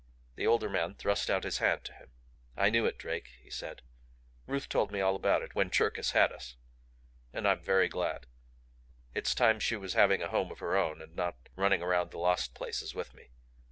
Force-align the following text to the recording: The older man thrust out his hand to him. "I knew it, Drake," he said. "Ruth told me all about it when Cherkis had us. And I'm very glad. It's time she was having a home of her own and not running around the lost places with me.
The 0.35 0.47
older 0.47 0.67
man 0.67 0.95
thrust 0.95 1.29
out 1.29 1.43
his 1.43 1.59
hand 1.59 1.83
to 1.83 1.93
him. 1.93 2.09
"I 2.57 2.71
knew 2.71 2.87
it, 2.87 2.97
Drake," 2.97 3.35
he 3.39 3.51
said. 3.51 3.83
"Ruth 4.47 4.67
told 4.67 4.91
me 4.91 4.99
all 4.99 5.15
about 5.15 5.43
it 5.43 5.53
when 5.53 5.69
Cherkis 5.69 6.13
had 6.13 6.31
us. 6.31 6.55
And 7.31 7.47
I'm 7.47 7.61
very 7.61 7.87
glad. 7.87 8.25
It's 9.13 9.35
time 9.35 9.59
she 9.59 9.75
was 9.75 9.93
having 9.93 10.23
a 10.23 10.29
home 10.29 10.51
of 10.51 10.57
her 10.57 10.75
own 10.75 11.03
and 11.03 11.15
not 11.15 11.35
running 11.55 11.83
around 11.83 12.09
the 12.09 12.17
lost 12.17 12.55
places 12.55 12.95
with 12.95 13.13
me. 13.13 13.29